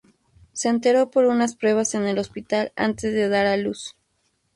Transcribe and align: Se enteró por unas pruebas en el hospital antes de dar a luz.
Se 0.53 0.67
enteró 0.67 1.11
por 1.11 1.25
unas 1.27 1.55
pruebas 1.55 1.93
en 1.93 2.07
el 2.07 2.17
hospital 2.17 2.73
antes 2.75 3.13
de 3.13 3.29
dar 3.29 3.45
a 3.45 3.55
luz. 3.55 3.95